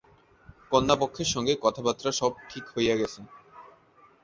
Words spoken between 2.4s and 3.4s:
ঠিক হইয়া গেছে?